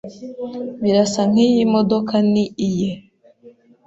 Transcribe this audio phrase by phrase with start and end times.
[0.81, 2.91] Birasa nkiyi modoka ni iye.